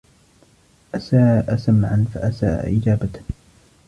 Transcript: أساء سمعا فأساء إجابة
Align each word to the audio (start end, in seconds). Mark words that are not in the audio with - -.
أساء 0.95 1.55
سمعا 1.55 2.05
فأساء 2.13 2.77
إجابة 2.77 3.11